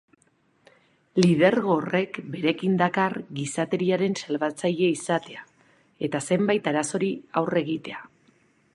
Lidergo 1.23 1.73
horrek 1.81 2.17
berekin 2.37 2.79
dakar 2.79 3.17
gizateriaren 3.41 4.19
salbatzaile 4.23 4.91
izatea 4.97 5.47
eta 6.09 6.27
zenbait 6.33 6.71
arazori 6.75 7.15
aurre 7.43 7.65
egitea. 7.67 8.07